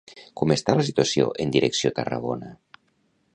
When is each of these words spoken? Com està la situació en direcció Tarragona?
Com 0.39 0.53
està 0.55 0.73
la 0.79 0.85
situació 0.87 1.27
en 1.45 1.53
direcció 1.57 1.93
Tarragona? 2.01 2.51